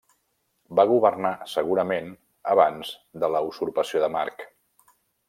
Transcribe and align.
Va 0.77 0.85
governar 0.91 1.33
segurament 1.51 2.09
abans 2.55 2.95
de 3.25 3.31
la 3.37 3.43
usurpació 3.51 4.03
de 4.05 4.11
Marc. 4.17 4.43